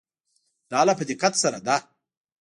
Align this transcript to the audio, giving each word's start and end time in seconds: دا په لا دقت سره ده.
دا 0.71 0.79
په 0.79 0.83
لا 0.87 1.03
دقت 1.09 1.33
سره 1.43 1.59
ده. 1.65 1.75